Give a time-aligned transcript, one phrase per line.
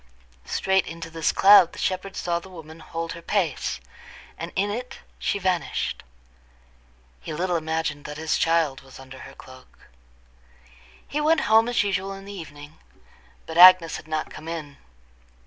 [0.47, 3.79] Straight into this cloud the shepherd saw the woman hold her pace,
[4.35, 6.01] and in it she vanished.
[7.19, 9.89] He little imagined that his child was under her cloak.
[11.07, 12.79] He went home as usual in the evening,
[13.45, 14.77] but Agnes had not come in.